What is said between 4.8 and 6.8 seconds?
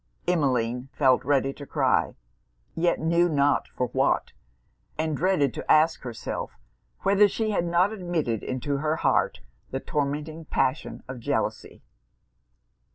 and dreaded to ask herself